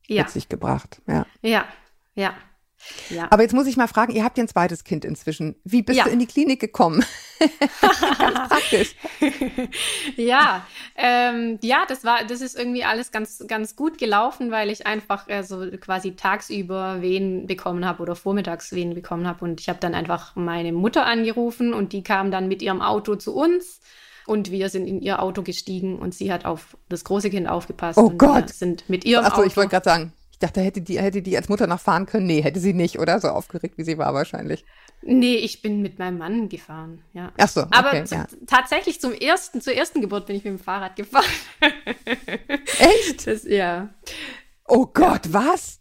[0.06, 0.22] ja.
[0.22, 1.02] mit sich gebracht.
[1.06, 1.26] Ja.
[1.42, 1.64] Ja,
[2.14, 2.34] ja.
[3.10, 3.28] Ja.
[3.30, 5.54] Aber jetzt muss ich mal fragen, ihr habt ja ein zweites Kind inzwischen.
[5.64, 6.04] Wie bist ja.
[6.04, 7.04] du in die Klinik gekommen?
[8.18, 8.96] ganz praktisch.
[10.16, 14.86] ja, ähm, ja, das war, das ist irgendwie alles ganz, ganz gut gelaufen, weil ich
[14.86, 19.44] einfach äh, so quasi tagsüber Wehen bekommen habe oder vormittags Wehen bekommen habe.
[19.44, 23.14] Und ich habe dann einfach meine Mutter angerufen und die kam dann mit ihrem Auto
[23.14, 23.80] zu uns.
[24.26, 27.98] Und wir sind in ihr Auto gestiegen und sie hat auf das große Kind aufgepasst.
[27.98, 28.50] Oh Gott.
[28.50, 31.66] sind mit ihrem Achso, ich wollte gerade sagen, dachte, hätte die, hätte die als Mutter
[31.66, 32.26] noch fahren können.
[32.26, 33.20] Nee, hätte sie nicht, oder?
[33.20, 34.64] So aufgeregt, wie sie war wahrscheinlich.
[35.02, 37.32] Nee, ich bin mit meinem Mann gefahren, ja.
[37.36, 38.26] Ach so, okay, Aber ja.
[38.46, 41.24] tatsächlich zum ersten, zur ersten Geburt bin ich mit dem Fahrrad gefahren.
[41.60, 43.26] Echt?
[43.26, 43.90] Das, ja.
[44.68, 45.80] Oh Gott, was?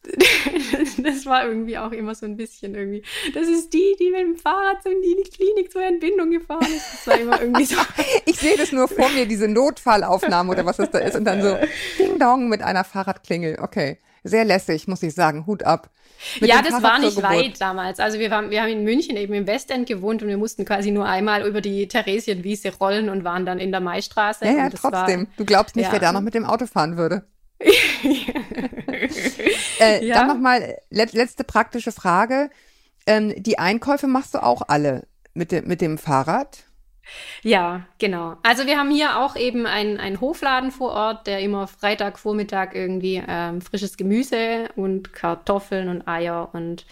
[0.98, 3.04] das war irgendwie auch immer so ein bisschen irgendwie.
[3.34, 7.06] Das ist die, die mit dem Fahrrad in die Klinik zur Entbindung gefahren ist.
[7.06, 7.78] Das war immer irgendwie so.
[8.26, 11.16] ich sehe das nur vor mir, diese Notfallaufnahme oder was das da ist.
[11.16, 11.58] Und dann so
[12.00, 13.60] Ding Dong mit einer Fahrradklingel.
[13.62, 15.46] Okay sehr lässig, muss ich sagen.
[15.48, 15.90] Hut ab.
[16.40, 18.00] Mit ja, das war nicht weit damals.
[18.00, 20.92] Also wir, waren, wir haben in München eben im Westend gewohnt und wir mussten quasi
[20.92, 24.46] nur einmal über die Theresienwiese rollen und waren dann in der Maistraße.
[24.46, 25.22] Ja, ja trotzdem.
[25.22, 25.92] War, du glaubst nicht, ja.
[25.92, 27.24] wer da noch mit dem Auto fahren würde.
[29.80, 30.16] Äh, ja.
[30.16, 32.50] Dann nochmal letzte praktische Frage.
[33.06, 36.66] Ähm, die Einkäufe machst du auch alle mit, de mit dem Fahrrad?
[37.42, 38.38] Ja, genau.
[38.44, 43.62] Also wir haben hier auch eben einen Hofladen vor Ort, der immer Freitagvormittag irgendwie ähm,
[43.62, 46.86] frisches Gemüse und Kartoffeln und Eier und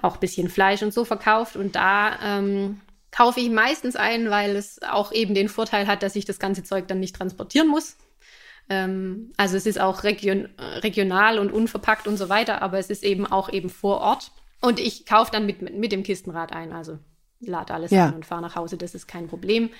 [0.00, 1.56] auch ein bisschen Fleisch und so verkauft.
[1.56, 6.16] Und da ähm, kaufe ich meistens ein, weil es auch eben den Vorteil hat, dass
[6.16, 7.96] ich das ganze Zeug dann nicht transportieren muss.
[8.70, 13.04] Ähm, also es ist auch region regional und unverpackt und so weiter, aber es ist
[13.04, 14.30] eben auch eben vor Ort.
[14.60, 16.72] Und ich kaufe dann mit, mit dem Kistenrad ein.
[16.72, 16.98] Also
[17.40, 18.06] lade alles ja.
[18.08, 19.70] an und fahre nach Hause, das ist kein Problem.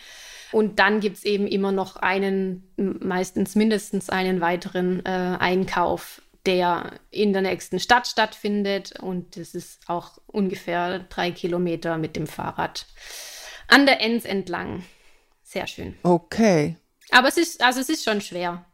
[0.53, 6.94] Und dann gibt es eben immer noch einen, meistens mindestens einen weiteren äh, Einkauf, der
[7.11, 8.98] in der nächsten Stadt stattfindet.
[9.00, 12.87] Und das ist auch ungefähr drei Kilometer mit dem Fahrrad
[13.68, 14.83] an der Enz entlang.
[15.44, 15.96] Sehr schön.
[16.03, 16.76] Okay.
[17.11, 18.64] Aber es ist, also es ist schon schwer.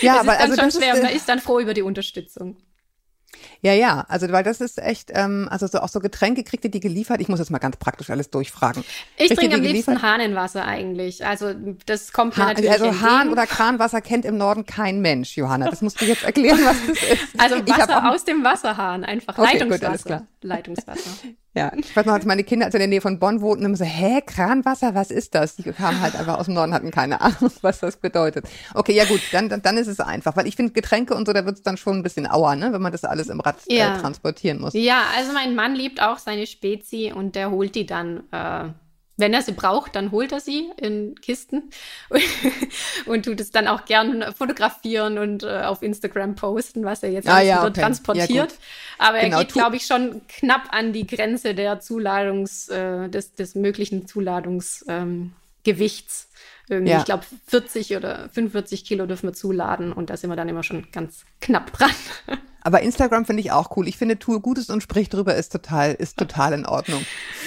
[0.00, 0.94] Ja, aber also schon schwer.
[0.94, 2.56] Ist, man ist dann froh über die Unterstützung.
[3.60, 6.70] Ja, ja, also weil das ist echt, ähm, also so, auch so Getränke kriegt ihr
[6.70, 7.20] die geliefert.
[7.20, 8.84] Ich muss jetzt mal ganz praktisch alles durchfragen.
[9.16, 11.24] Ich trinke am liebsten Hahnenwasser eigentlich.
[11.24, 11.54] Also
[11.86, 15.70] das kommt mir ha natürlich Also Hahn oder Kranwasser kennt im Norden kein Mensch, Johanna.
[15.70, 17.40] Das musst du jetzt erklären, was das ist.
[17.40, 19.78] Also Wasser aus dem Wasserhahn, einfach okay, Leitungswasser.
[19.78, 20.26] Gut, alles klar.
[20.42, 21.10] Leitungswasser.
[21.54, 23.76] Ja, ich weiß noch, als meine Kinder, als in der Nähe von Bonn wohnten, immer
[23.76, 25.56] so, hä, Kranwasser, was ist das?
[25.56, 28.46] Die kamen halt einfach aus dem Norden, hatten keine Ahnung, was das bedeutet.
[28.72, 31.34] Okay, ja gut, dann, dann, dann ist es einfach, weil ich finde Getränke und so,
[31.34, 33.56] da wird es dann schon ein bisschen auer, ne, wenn man das alles im Rad
[33.68, 33.96] äh, ja.
[33.96, 34.72] äh, transportieren muss.
[34.72, 38.70] Ja, also mein Mann liebt auch seine Spezi und der holt die dann äh,
[39.16, 41.70] wenn er sie braucht, dann holt er sie in Kisten
[43.06, 47.28] und tut es dann auch gern fotografieren und äh, auf Instagram posten, was er jetzt
[47.28, 47.80] ah, ja, okay.
[47.80, 48.30] transportiert.
[48.30, 48.48] Ja,
[48.98, 53.34] Aber genau, er geht, glaube ich, schon knapp an die Grenze der Zuladungs, äh, des,
[53.34, 56.28] des möglichen Zuladungsgewichts.
[56.70, 56.98] Ähm, ja.
[56.98, 60.62] Ich glaube, 40 oder 45 Kilo dürfen wir zuladen und da sind wir dann immer
[60.62, 61.90] schon ganz knapp dran.
[62.64, 63.88] Aber Instagram finde ich auch cool.
[63.88, 67.04] Ich finde, tue Gutes und sprich drüber ist total, ist total in Ordnung.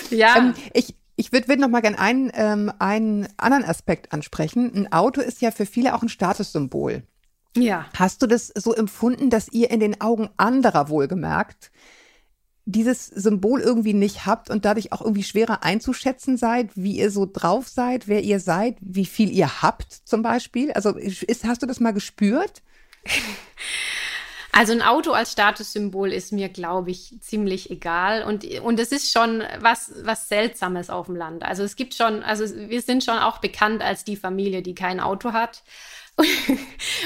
[0.10, 0.38] Ja.
[0.38, 4.72] Ähm, ich, ich würde würd noch mal gerne einen, ähm, einen anderen Aspekt ansprechen.
[4.76, 7.04] Ein Auto ist ja für viele auch ein Statussymbol.
[7.56, 7.86] Ja.
[7.96, 11.72] Hast du das so empfunden, dass ihr in den Augen anderer wohlgemerkt
[12.66, 17.30] dieses Symbol irgendwie nicht habt und dadurch auch irgendwie schwerer einzuschätzen seid, wie ihr so
[17.32, 20.72] drauf seid, wer ihr seid, wie viel ihr habt zum Beispiel?
[20.72, 22.64] Also ist, hast du das mal gespürt?
[24.58, 28.24] Also ein Auto als Statussymbol ist mir, glaube ich, ziemlich egal.
[28.24, 31.44] Und, und es ist schon was, was Seltsames auf dem Land.
[31.44, 35.02] Also es gibt schon, also wir sind schon auch bekannt als die Familie, die kein
[35.02, 35.62] Auto hat.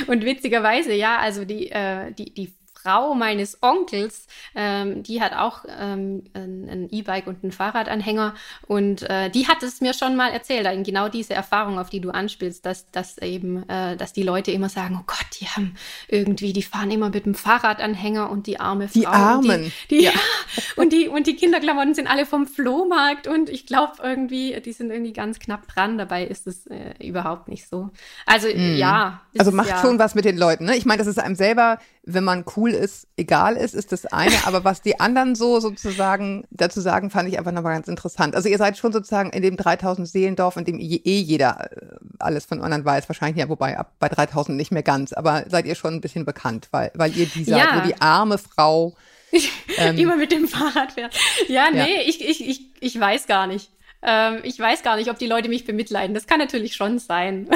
[0.07, 5.65] und witzigerweise, ja, also die, äh, die, die Frau meines Onkels, ähm, die hat auch
[5.67, 8.35] ähm, ein E-Bike und einen Fahrradanhänger
[8.67, 12.11] und äh, die hat es mir schon mal erzählt, genau diese Erfahrung, auf die du
[12.11, 15.75] anspielst, dass, dass eben, äh, dass die Leute immer sagen, oh Gott, die haben
[16.07, 18.99] irgendwie, die fahren immer mit dem Fahrradanhänger und die arme Frau.
[18.99, 19.71] Die Armen.
[19.89, 20.11] Die, die, ja.
[20.75, 24.91] und die, und die Kinderklamotten sind alle vom Flohmarkt und ich glaube irgendwie, die sind
[24.91, 27.89] irgendwie ganz knapp dran, dabei ist es äh, überhaupt nicht so.
[28.25, 28.75] Also mm.
[28.77, 29.21] ja.
[29.37, 30.75] Also macht ja, schon was mit den Leuten, ne?
[30.75, 31.79] Ich meine, das ist einem selber
[32.13, 34.35] wenn man cool ist, egal ist, ist das eine.
[34.45, 38.35] Aber was die anderen so sozusagen dazu sagen, fand ich einfach nochmal ganz interessant.
[38.35, 41.85] Also ihr seid schon sozusagen in dem 3000 Seelendorf, in dem eh jeder äh,
[42.19, 45.65] alles von anderen weiß, wahrscheinlich ja, wobei ab bei 3000 nicht mehr ganz, aber seid
[45.65, 47.81] ihr schon ein bisschen bekannt, weil, weil ihr die seid, ja.
[47.81, 48.95] die arme Frau.
[49.77, 51.15] ähm, Immer mit dem Fahrrad fährt.
[51.47, 52.01] Ja, nee, ja.
[52.05, 53.69] Ich, ich, ich, ich weiß gar nicht.
[54.01, 56.13] Ähm, ich weiß gar nicht, ob die Leute mich bemitleiden.
[56.13, 57.49] Das kann natürlich schon sein.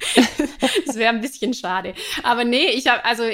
[0.86, 1.94] das wäre ein bisschen schade.
[2.22, 3.24] Aber nee, ich habe also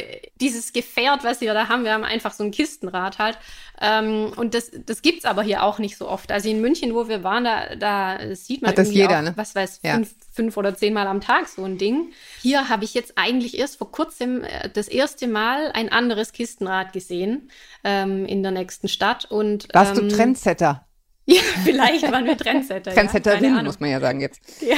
[0.41, 3.39] dieses Gefährt, was wir da haben, wir haben einfach so ein Kistenrad halt.
[3.81, 6.31] Ähm, und das, das gibt's aber hier auch nicht so oft.
[6.31, 9.33] Also in München, wo wir waren, da, da sieht man Hat das jeder, auch, ne?
[9.35, 9.95] was weiß, ja.
[9.95, 12.13] fünf, fünf oder zehnmal am Tag so ein Ding.
[12.41, 16.93] Hier habe ich jetzt eigentlich erst vor kurzem äh, das erste Mal ein anderes Kistenrad
[16.93, 17.51] gesehen
[17.83, 19.25] ähm, in der nächsten Stadt.
[19.27, 20.86] Und, Warst ähm, du Trendsetter?
[21.29, 22.93] Ja, vielleicht waren wir Trendsetter.
[22.93, 24.41] Trendsetterin, ja, muss man ja sagen jetzt.
[24.61, 24.77] Ja,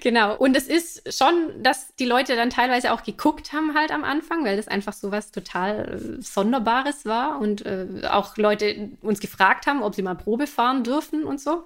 [0.00, 0.36] genau.
[0.36, 4.44] Und es ist schon, dass die Leute dann teilweise auch geguckt haben halt am Anfang,
[4.44, 9.66] weil das einfach so was total äh, Sonderbares war und äh, auch Leute uns gefragt
[9.66, 11.64] haben, ob sie mal Probe fahren dürfen und so.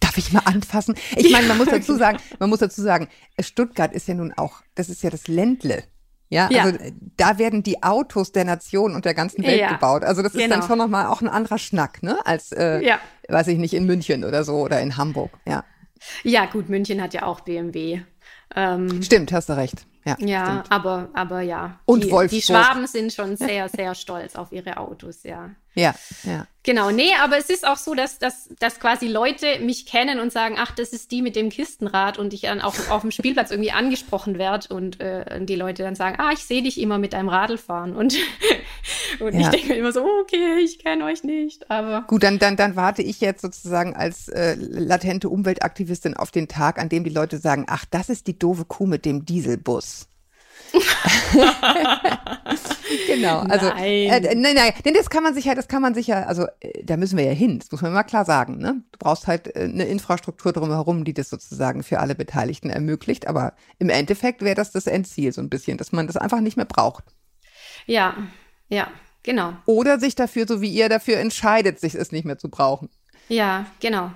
[0.00, 0.96] Darf ich mal anfassen?
[1.14, 4.62] Ich meine, man muss dazu sagen, man muss dazu sagen, Stuttgart ist ja nun auch,
[4.74, 5.84] das ist ja das Ländle
[6.30, 9.72] ja, ja, also äh, da werden die Autos der Nation und der ganzen Welt ja,
[9.72, 10.04] gebaut.
[10.04, 10.56] Also das ist genau.
[10.56, 12.24] dann schon nochmal auch ein anderer Schnack, ne?
[12.24, 13.00] Als, äh, ja.
[13.28, 15.64] weiß ich nicht, in München oder so oder in Hamburg, ja.
[16.22, 18.02] Ja, gut, München hat ja auch BMW.
[18.54, 19.86] Ähm, Stimmt, hast du recht.
[20.04, 21.80] Ja, ja aber, aber ja.
[21.84, 22.40] Und die, Wolfsburg.
[22.40, 25.50] Die Schwaben sind schon sehr, sehr stolz auf ihre Autos, ja.
[25.74, 26.46] Ja, ja.
[26.62, 30.30] Genau, nee, aber es ist auch so, dass, dass, dass quasi Leute mich kennen und
[30.30, 33.50] sagen, ach, das ist die mit dem Kistenrad und ich dann auch auf dem Spielplatz
[33.50, 37.14] irgendwie angesprochen werde und äh, die Leute dann sagen, ah, ich sehe dich immer mit
[37.14, 38.14] deinem Radl fahren und,
[39.20, 39.40] und ja.
[39.40, 42.02] ich denke immer so, okay, ich kenne euch nicht, aber.
[42.06, 46.78] Gut, dann, dann, dann warte ich jetzt sozusagen als äh, latente Umweltaktivistin auf den Tag,
[46.78, 50.09] an dem die Leute sagen, ach, das ist die doofe Kuh mit dem Dieselbus.
[53.06, 54.08] genau, also nein.
[54.08, 56.46] Äh, nein, nein, denn das kann man sich ja, das kann man sich ja, also
[56.60, 58.82] äh, da müssen wir ja hin, das muss man mal klar sagen, ne?
[58.92, 63.54] Du brauchst halt äh, eine Infrastruktur drumherum, die das sozusagen für alle Beteiligten ermöglicht, aber
[63.78, 66.66] im Endeffekt wäre das das Endziel so ein bisschen, dass man das einfach nicht mehr
[66.66, 67.04] braucht.
[67.86, 68.16] Ja,
[68.68, 68.88] ja,
[69.22, 69.54] genau.
[69.66, 72.88] Oder sich dafür, so wie ihr dafür entscheidet, sich es nicht mehr zu brauchen.
[73.28, 74.12] Ja, genau.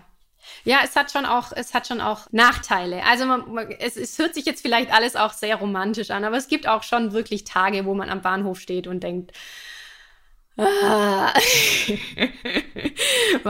[0.65, 3.05] Ja, es hat schon auch, es hat schon auch Nachteile.
[3.05, 6.49] Also man, es, es hört sich jetzt vielleicht alles auch sehr romantisch an, aber es
[6.49, 9.33] gibt auch schon wirklich Tage, wo man am Bahnhof steht und denkt,
[10.57, 11.33] Ah.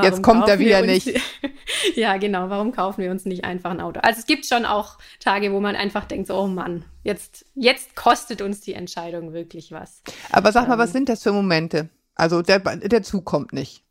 [0.02, 1.20] Jetzt kommt er wieder nicht.
[1.96, 2.48] ja, genau.
[2.48, 4.00] Warum kaufen wir uns nicht einfach ein Auto?
[4.00, 7.94] Also es gibt schon auch Tage, wo man einfach denkt, so, oh Mann, jetzt, jetzt
[7.94, 10.02] kostet uns die Entscheidung wirklich was.
[10.30, 11.90] Aber sag mal, ähm, was sind das für Momente?
[12.14, 13.83] Also der, der Zug kommt nicht.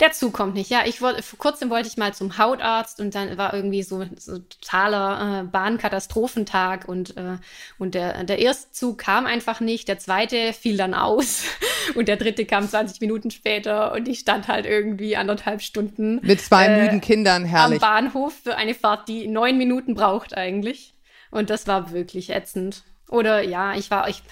[0.00, 0.82] Der Zug kommt nicht, ja.
[0.86, 4.38] Ich wollte, vor kurzem wollte ich mal zum Hautarzt und dann war irgendwie so, so
[4.38, 7.38] totaler äh, Bahnkatastrophentag und, äh,
[7.78, 11.44] und der, der erste Zug kam einfach nicht, der zweite fiel dann aus
[11.94, 16.20] und der dritte kam 20 Minuten später und ich stand halt irgendwie anderthalb Stunden.
[16.22, 17.82] Mit zwei äh, müden Kindern, herrlich.
[17.82, 20.94] Am Bahnhof für eine Fahrt, die neun Minuten braucht eigentlich.
[21.30, 22.82] Und das war wirklich ätzend.
[23.08, 24.22] Oder ja, ich war, ich,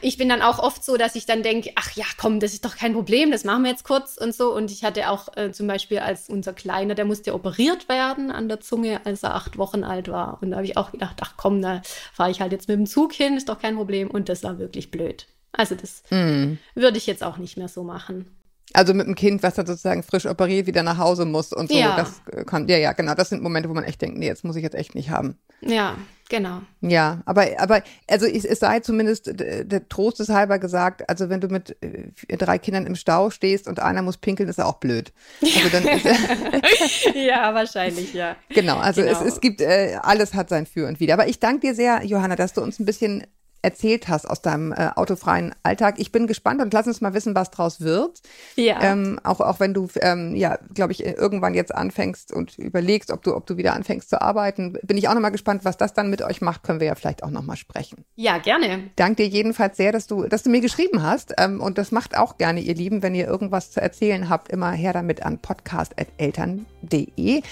[0.00, 2.64] ich bin dann auch oft so, dass ich dann denke, ach ja, komm, das ist
[2.64, 4.54] doch kein Problem, das machen wir jetzt kurz und so.
[4.54, 8.48] Und ich hatte auch äh, zum Beispiel als unser Kleiner, der musste operiert werden an
[8.48, 10.38] der Zunge, als er acht Wochen alt war.
[10.42, 12.86] Und da habe ich auch gedacht, ach komm, da fahre ich halt jetzt mit dem
[12.86, 14.10] Zug hin, ist doch kein Problem.
[14.10, 15.26] Und das war wirklich blöd.
[15.52, 16.54] Also das mm.
[16.74, 18.26] würde ich jetzt auch nicht mehr so machen.
[18.74, 21.76] Also mit einem Kind, was dann sozusagen frisch operiert wieder nach Hause muss und so.
[21.76, 21.96] Ja.
[21.96, 23.14] Das kann, ja, ja, genau.
[23.14, 25.36] Das sind Momente, wo man echt denkt, nee, jetzt muss ich jetzt echt nicht haben.
[25.60, 25.96] Ja,
[26.32, 26.62] genau.
[26.80, 31.48] Ja, aber, aber, also es, es sei zumindest der Trost halber gesagt, also wenn du
[31.48, 35.12] mit äh, drei Kindern im Stau stehst und einer muss pinkeln, ist er auch blöd.
[35.42, 35.84] Also dann
[37.14, 38.36] ja, wahrscheinlich, ja.
[38.48, 39.20] Genau, also genau.
[39.20, 41.14] Es, es gibt, äh, alles hat sein Für und Wider.
[41.14, 43.26] Aber ich danke dir sehr, Johanna, dass du uns ein bisschen
[43.62, 45.94] erzählt hast aus deinem äh, autofreien Alltag.
[45.98, 48.20] Ich bin gespannt und lass uns mal wissen, was draus wird.
[48.56, 48.82] Ja.
[48.82, 53.22] Ähm, auch, auch wenn du, ähm, ja, glaube ich, irgendwann jetzt anfängst und überlegst, ob
[53.22, 56.10] du, ob du wieder anfängst zu arbeiten, bin ich auch nochmal gespannt, was das dann
[56.10, 58.04] mit euch macht, können wir ja vielleicht auch nochmal sprechen.
[58.16, 58.90] Ja, gerne.
[58.96, 61.34] Dank dir jedenfalls sehr, dass du, dass du mir geschrieben hast.
[61.38, 64.72] Ähm, und das macht auch gerne, ihr Lieben, wenn ihr irgendwas zu erzählen habt, immer
[64.72, 67.42] her damit an podcast.eltern.de.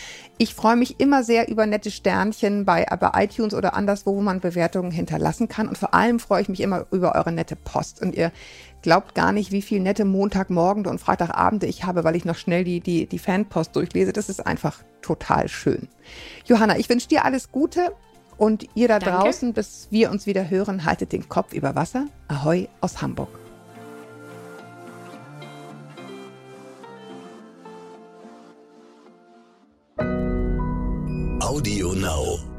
[0.43, 4.41] Ich freue mich immer sehr über nette Sternchen bei, bei iTunes oder anderswo, wo man
[4.41, 5.69] Bewertungen hinterlassen kann.
[5.69, 8.01] Und vor allem freue ich mich immer über eure nette Post.
[8.01, 8.33] Und ihr
[8.81, 12.65] glaubt gar nicht, wie viel nette Montagmorgen und Freitagabende ich habe, weil ich noch schnell
[12.65, 14.15] die, die, die Fanpost durchlese.
[14.15, 15.89] Das ist einfach total schön.
[16.47, 17.93] Johanna, ich wünsche dir alles Gute
[18.39, 19.25] und ihr da Danke.
[19.25, 22.07] draußen, bis wir uns wieder hören, haltet den Kopf über Wasser.
[22.29, 23.29] Ahoi aus Hamburg.
[31.51, 32.50] Audio Now.